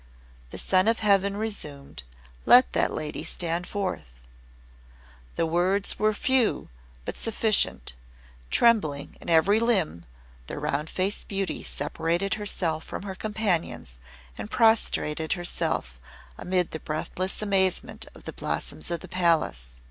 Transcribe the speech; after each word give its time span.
The 0.49 0.57
Son 0.57 0.87
of 0.87 1.01
Heaven 1.01 1.37
resumed: 1.37 2.01
"Let 2.47 2.73
that 2.73 2.91
lady 2.91 3.23
stand 3.23 3.67
forth." 3.67 4.13
The 5.35 5.45
words 5.45 5.99
were 5.99 6.11
few, 6.11 6.69
but 7.05 7.15
sufficient. 7.15 7.93
Trembling 8.49 9.15
in 9.21 9.29
every 9.29 9.59
limb, 9.59 10.05
the 10.47 10.57
Round 10.57 10.89
Faced 10.89 11.27
Beauty 11.27 11.61
separated 11.61 12.33
herself 12.33 12.83
from 12.83 13.03
her 13.03 13.13
companions 13.13 13.99
and 14.39 14.49
prostrated 14.49 15.33
herself, 15.33 15.99
amid 16.35 16.71
the 16.71 16.79
breathless 16.79 17.43
amazement 17.43 18.07
of 18.15 18.23
the 18.23 18.33
Blossoms 18.33 18.89
of 18.89 19.01
the 19.01 19.07
Palace. 19.07 19.75